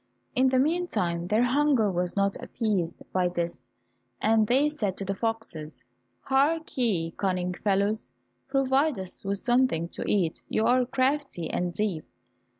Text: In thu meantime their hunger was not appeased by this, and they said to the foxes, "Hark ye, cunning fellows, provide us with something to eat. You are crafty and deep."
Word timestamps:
In 0.33 0.49
thu 0.49 0.57
meantime 0.57 1.27
their 1.27 1.43
hunger 1.43 1.91
was 1.91 2.15
not 2.15 2.35
appeased 2.41 3.03
by 3.13 3.27
this, 3.27 3.63
and 4.19 4.47
they 4.47 4.67
said 4.67 4.97
to 4.97 5.05
the 5.05 5.13
foxes, 5.13 5.85
"Hark 6.21 6.75
ye, 6.75 7.11
cunning 7.11 7.53
fellows, 7.53 8.11
provide 8.47 8.97
us 8.97 9.23
with 9.23 9.37
something 9.37 9.89
to 9.89 10.03
eat. 10.09 10.41
You 10.49 10.65
are 10.65 10.87
crafty 10.87 11.51
and 11.51 11.71
deep." 11.71 12.03